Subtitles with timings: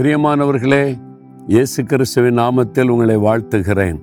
[0.00, 0.98] பிரியமானவர்களே
[1.46, 3.98] இயேசு கிறிஸ்துவின் நாமத்தில் உங்களை வாழ்த்துகிறேன்.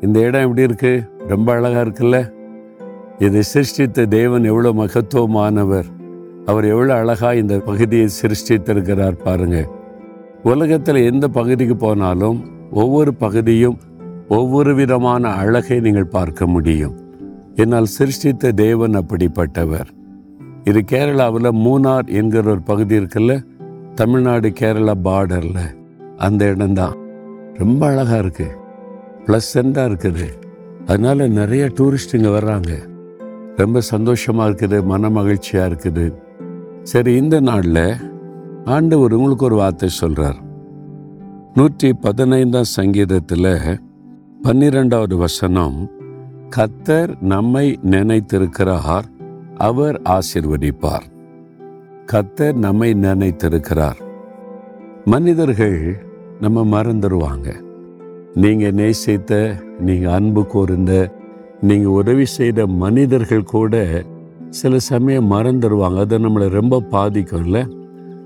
[0.00, 1.10] இந்த இடம் எப்படி இருக்கு?
[1.28, 2.32] ரொம்ப அழகா இருக்குல்ல?
[3.18, 5.84] இதை சிருஷ்டித்த தேவன் எவ்வளோ மகத்துவமானவர்.
[6.46, 9.68] அவர் எவ்வளோ அழகா இந்த பகுதியை சிருஷ்டித்திருக்கிறார் பாருங்க.
[10.42, 13.78] உலகத்தில் எந்த பகுதிக்கு போனாலும் ஒவ்வொரு பகுதியும்
[14.28, 16.94] ஒவ்வொரு விதமான அழகை நீங்கள் பார்க்க முடியும்.
[17.54, 19.86] என்னால் சிருஷ்டித்த தேவன் அப்படிப்பட்டவர்.
[20.64, 23.44] இது கேரளாவில் மூணார் என்கிற ஒரு பகுதி இருக்குல்ல?
[23.98, 25.64] தமிழ்நாடு கேரளா பார்டரில்
[26.26, 26.96] அந்த இடம்தான்.
[27.60, 28.58] ரொம்ப அழகாக இருக்குது
[29.26, 30.26] ப்ளசண்ட்டாக இருக்குது.
[30.90, 32.72] அதனால் நிறைய டூரிஸ்ட்டுங்க வர்றாங்க.
[33.60, 36.06] ரொம்ப சந்தோஷமாக இருக்குது மன மகிழ்ச்சியாக இருக்குது.
[36.92, 37.84] சரி இந்த நாளில்
[38.76, 40.40] ஆண்டவர் உங்களுக்கு ஒரு வார்த்தை சொல்கிறார்
[41.58, 43.52] நூற்றி பதினைந்தாம் சங்கீதத்தில்
[44.46, 45.78] பன்னிரெண்டாவது வசனம்
[46.56, 49.06] கத்தர் நம்மை நினைத்திருக்கிறார்
[49.68, 51.06] அவர் ஆசிர்வதிப்பார்.
[52.12, 53.98] கத்தர் நம்மை நினைத்திருக்கிறார்.
[55.04, 55.96] மனிதர்கள்
[56.40, 57.48] நம்ம மறந்துடுவாங்க
[58.34, 61.14] நீங்கள் நேசித்த நீங்கள் அன்பு கூர்ந்த
[61.60, 64.04] நீங்கள் உதவி செய்த மனிதர்கள் கூட
[64.50, 67.68] சில சமயம் மறந்துடுவாங்க அது நம்மளை ரொம்ப பாதிக்கும்ல.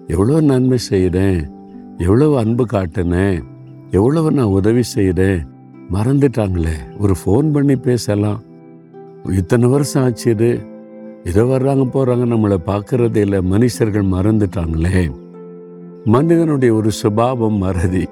[0.07, 1.51] எவ்வளோ நன்மை செய்கிறேன்
[1.99, 3.43] எவ்வளவு அன்பு காட்டினேன்
[3.91, 5.47] எவ்வளவு நான் உதவி செய்கிறேன்
[5.93, 6.77] மறந்துட்டாங்களே.
[6.99, 8.43] ஒரு ஃபோன் பண்ணி பேசலாம்.
[9.29, 10.31] இத்தனை வருஷம் ஆச்சு
[11.25, 13.39] இது வர்றாங்க போகிறாங்க நம்மளை பார்க்கறதே இல்லை.
[13.39, 15.11] மனுஷர்கள் மறந்துட்டாங்களே.
[16.05, 18.05] மனிதனுடைய ஒரு சுபாவம் மறதி.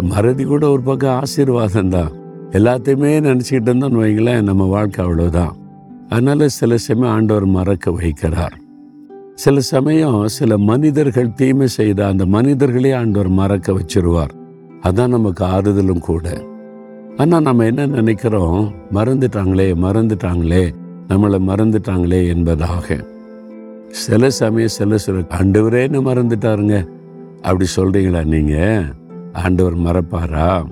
[0.00, 2.10] மறதி கூட ஒரு பக்கம் ஆசீர்வாதம் தான்.
[2.50, 5.50] எல்லாத்தையுமே நினச்சிக்கிட்டு இருந்தோம்னு வைங்களேன் நம்ம வாழ்க்கை அவ்வளோதான்
[6.08, 8.52] அதனால் சில சமயம் ஆண்டவர் மறக்க வைக்கிறார்.
[9.34, 14.32] சில சமயம் சில மனிதர்கள் தீமை செய்த அந்த மனிதர்களே ஆண்டவர் மறக்க வச்சிருவார்.
[14.82, 16.42] அதான் நமக்கு ஆறுதலும் கூட.
[17.16, 18.72] ஆனால் நம்ம என்ன நினைக்கிறோம்?
[18.92, 20.74] மறந்துட்டாங்களே மறந்துட்டாங்களே.
[21.08, 23.04] நம்மளை மறந்துட்டாங்களே என்பதாக.
[23.90, 26.88] சில சமயம் சில சில ஆண்டவரேன்னு மறந்துட்டாருங்க.
[27.42, 28.84] அப்படி சொல்றீங்களா நீங்க?
[29.32, 30.64] ஆண்டவர் மறப்பாரா?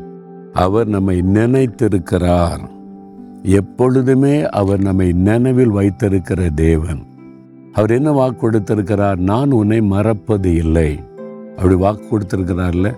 [0.53, 2.71] அவர் நம்மை நினைத்திருக்கிறார்.
[3.43, 7.07] எப்பொழுதுமே அவர் நம்மை நினைவில் வைத்திருக்கிற தேவன்.
[7.73, 9.19] அவர் என்ன வாக்கு கொடுத்திருக்கிறார்?
[9.19, 11.01] நான் உன்னை மறப்பது இல்லை.
[11.57, 12.95] அப்படி வாக்கு கொடுத்திருக்கிறார்ல?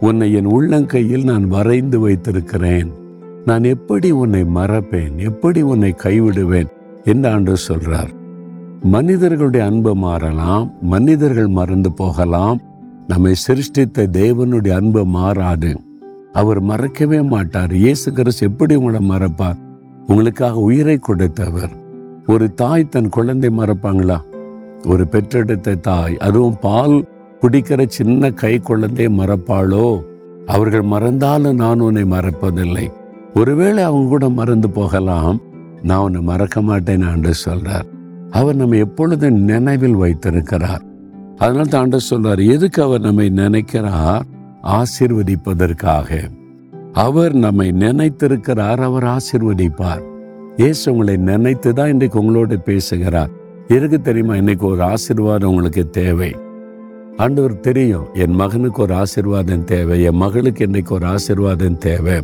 [0.00, 2.98] உன்னை என் உள்ளங்கையில் நான் வரைந்து வைத்திருக்கிறேன்.
[3.44, 5.16] நான் எப்படி உன்னை மறப்பேன்?
[5.16, 6.68] எப்படி உன்னை கைவிடுவேன்?
[7.04, 8.08] என்று ஆண்டு சொல்றார்.
[8.82, 12.60] மனிதர்களுடைய அன்பு மாறலாம் மனிதர்கள் மறந்து போகலாம்.
[13.08, 15.80] நம்மை சிருஷ்டித்த தேவனுடைய அன்பு மாறாது.
[16.32, 17.74] அவர் மறக்கவே மாட்டார்.
[17.74, 19.56] இயேசு கிறிஸ்து எப்படி உங்களை மறப்பார்?
[20.06, 21.70] உங்களுக்காக உயிரை கொடுத்தவர்.
[22.26, 24.20] ஒரு தாய் தன் குழந்தை மறப்பாங்களா?
[24.86, 27.08] ஒரு பெற்றெடுத்த தாய் அதுவும் பால்
[27.40, 30.02] குடிக்கிற சின்ன கை குழந்தை மறப்பாளோ?
[30.46, 32.98] அவர்கள் மறந்தாலும் நான் உன்னை மறப்பதில்லை.
[33.34, 35.40] ஒருவேளை அவங்க கூட மறந்து போகலாம்.
[35.82, 37.82] நான் உன்னை மறக்க மாட்டேன் ஆண்டு சொல்றார்.
[38.30, 40.82] அவர் நம்ம எப்பொழுதும் நினைவில் வைத்திருக்கிறார்.
[41.36, 44.24] அதனால தான் ஆண்டு சொல்றார் எதுக்கு அவர் நம்மை நினைக்கிறார்?
[44.62, 46.30] ஆசிர்வதிப்பதற்காக.
[46.92, 50.02] அவர் நம்மை நினைத்திருக்கிறார் அவர் ஆசிர்வதிப்பார்.
[50.56, 53.30] ஏசு உங்களை நினைத்து தான் இன்றைக்கு உங்களோட பேசுகிறார்.
[53.68, 54.36] எதுக்கு தெரியுமா?
[54.36, 56.36] இன்னைக்கு ஒரு ஆசீர்வாதம் உங்களுக்கு தேவை.
[57.16, 62.22] ஆண்டவர் தெரியும் என் மகனுக்கு ஒரு ஆசீர்வாதம் தேவை என் மகளுக்கு இன்னைக்கு ஒரு ஆசிர்வாதம் தேவை.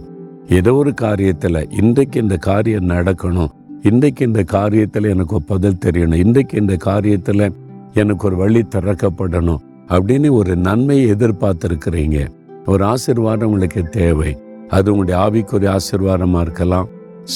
[0.48, 3.48] ஏதோ ஒரு காரியத்துல இன்றைக்கு இந்த காரியம் நடக்கணும்.
[3.82, 6.14] இன்றைக்கு இந்த காரியத்துல எனக்கு ஒரு பதில் தெரியணும்.
[6.14, 7.52] இன்றைக்கு இந்த காரியத்துல
[7.94, 9.58] எனக்கு ஒரு வழி திறக்கப்படணும்.
[9.88, 12.28] அப்படின்னு ஒரு நன்மையை எதிர்பார்த்துருக்குறீங்க.
[12.66, 14.38] ஒரு ஆசீர்வாதம் உங்களுக்கு தேவை.
[14.68, 16.88] அது உங்களுடைய ஆவிக்குரிய ஆசீர்வாதமா இருக்கலாம்.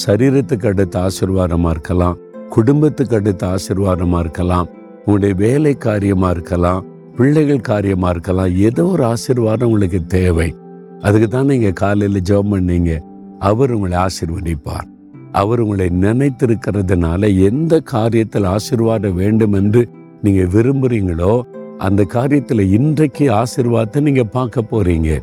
[0.05, 2.17] சரீரத்துக்கு அடுத்த ஆசீர்வாதமா இருக்கலாம்.
[2.49, 4.67] குடும்பத்துக்கு அடுத்த ஆசீர்வாதமா இருக்கலாம்.
[5.05, 6.85] உங்களுடைய வேலை காரியமா இருக்கலாம்.
[7.15, 8.57] பிள்ளைகள் காரியமா இருக்கலாம்.
[8.57, 10.55] ஏதோ ஒரு ஆசீர்வாதம் உங்களுக்கு தேவை.
[11.01, 12.99] அதுக்கு தான் நீங்க காலையில் ஜெபம் பண்ணீங்க.
[13.39, 14.87] அவர் உங்களை ஆசீர்வதிப்பார்.
[15.31, 19.89] அவர் உங்களை நினைத்திருக்கிறதுனால எந்த காரியத்தில் ஆசீர்வாதம் வேண்டும் என்று
[20.21, 21.41] நீங்க விரும்புறீங்களோ
[21.77, 25.21] அந்த காரியத்தில் இன்றைக்கு ஆசிர்வாதத்தை நீங்க பார்க்க போறீங்க.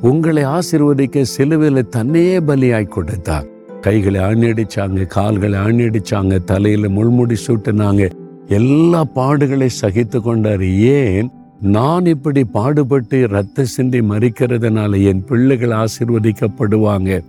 [0.00, 3.46] உங்களை ஆசீர்வதிக்க சிலுவையில் தன்னையே பலியாய் கொடுத்தார்.
[3.80, 8.10] கைகளை அணியடிச்சாங்க கால்களை அணியடிச்சாங்க தலையில முள்முடி சூட்டினாங்க.
[8.46, 10.64] எல்லா பாடுகளை சகித்து கொண்டார்.
[10.64, 11.30] ஏன்?
[11.60, 17.24] நான் இப்படி பாடுபட்டு ரத்த சிந்தி மறிக்கிறதுனால என் பிள்ளைகள் ஆசீர்வதிக்கப்படுவாங்க.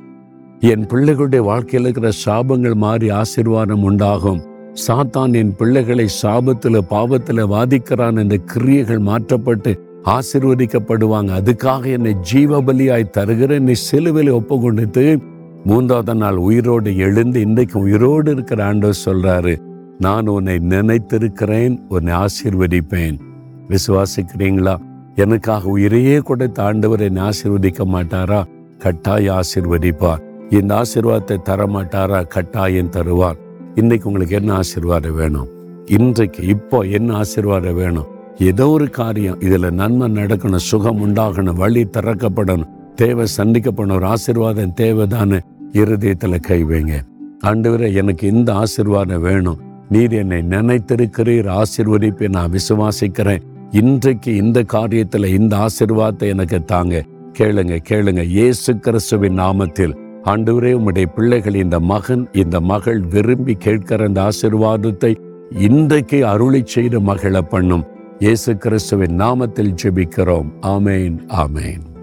[0.60, 4.42] என் பிள்ளைகளுடைய வாழ்க்கையில் இருக்கிற சாபங்கள் மாறி ஆசீர்வாதம் உண்டாகும்.
[4.88, 11.32] சாத்தான் என் பிள்ளைகளை சாபத்துல பாவத்துல வாதிக்கிறான் இந்த கிரியைகள் மாற்றப்பட்டு ஆசிர்வதிக்கப்படுவாங்க.
[11.40, 15.20] அதுக்காக என்னை ஜீவபலியாய் தருகிற என்னை சிலுவையில் ஒப்பு கொடுத்து
[15.66, 19.58] மூன்றாவது நாள் உயிரோடு எழுந்து இன்றைக்கு உயிரோடு இருக்கிற ஆண்டவர் சொல்றாரு
[20.00, 23.20] நான் உன்னை நினைத்திருக்கிறேன் உன்னை ஆசிர்வதிப்பேன்.
[23.70, 24.78] விசுவாசிக்கிறீங்களா?
[25.16, 28.44] எனக்காக உயிரையே கொடுத்த ஆண்டவர் என்னை ஆசிர்வதிக்க மாட்டாரா?
[28.78, 30.24] கட்டாய ஆசிர்வதிப்பார்.
[30.50, 33.38] இந்த ஆசிர்வாதத்தை தர மாட்டாரா கட்டாயம் தருவார்.
[33.76, 35.48] இன்னைக்கு உங்களுக்கு என்ன ஆசீர்வாதம் வேணும்?
[35.86, 38.06] இன்றைக்கு இப்போ என்ன ஆசீர்வாதம் வேணும்?
[38.38, 45.40] ஏதோ ஒரு காரியம் இதுல நன்மை நடக்கணும் சுகம் உண்டாகணும் வழி திறக்கப்படணும் தேவை சந்திக்கப்படணும் ஒரு ஆசீர்வாதம் தேவைதானு
[45.74, 47.02] இருதயத்துல கை வைங்க.
[47.44, 49.60] ஆண்டவரே எனக்கு இந்த ஆசிர்வாதம் வேணும்.
[49.90, 53.44] நீர் என்னை நினைத்திருக்கிறீர் ஆசிர்வதிப்பை நான் விசுவாசிக்கிறேன்.
[53.72, 57.04] இன்றைக்கு இந்த காரியத்துல இந்த ஆசிர்வாதத்தை எனக்கு தாங்க.
[57.38, 58.24] கேளுங்க கேளுங்க.
[58.24, 65.16] இயேசு கிறிஸ்துவின் நாமத்தில் ஆண்டவரே உம்முடைய பிள்ளைகள் இந்த மகன் இந்த மகள் விரும்பி கேட்கிற இந்த ஆசிர்வாதத்தை
[65.58, 67.86] இன்றைக்கு அருளி செய்து மகிழ பண்ணும்.
[68.20, 70.50] இயேசு கிறிஸ்துவின் நாமத்தில் ஜெபிக்கிறோம்.
[70.62, 71.97] ஆமேன் ஆமேன்.